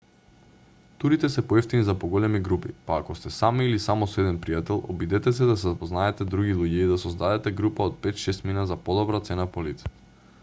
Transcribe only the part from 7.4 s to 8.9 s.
група од пет-шестмина за